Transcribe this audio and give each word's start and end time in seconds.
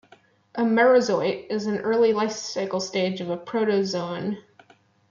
A 0.55 0.63
merozoite 0.63 1.45
is 1.51 1.67
an 1.67 1.77
early 1.81 2.11
lifecycle 2.11 2.81
stage 2.81 3.21
of 3.21 3.29
a 3.29 3.37
protozoan. 3.37 4.39